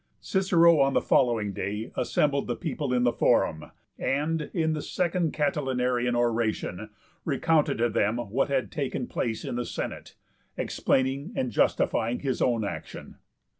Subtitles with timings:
[0.19, 3.65] Cicero on the following day assembled the people in the Forum,
[3.99, 6.89] and in the Second Catilinarian Oration
[7.23, 10.15] recounted to them what had taken place in the Senate,
[10.57, 13.17] explaining and justifying his own action.